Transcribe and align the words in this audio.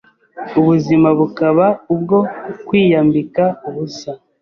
ubuzima 0.59 1.09
bukaba 1.19 1.65
ubwo 1.93 2.17
kwiyambika 2.67 3.43
ubusa 3.67 4.11